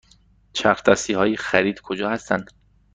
[0.53, 2.51] چرخ دستی های خرید کجا هستند؟